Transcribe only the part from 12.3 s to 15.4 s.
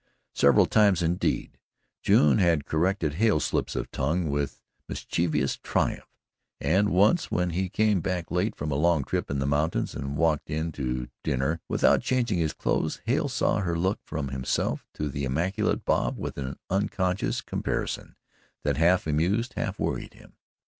his clothes, Hale saw her look from himself to the